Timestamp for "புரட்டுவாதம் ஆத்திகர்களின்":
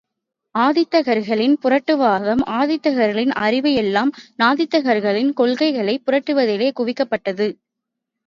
1.63-3.33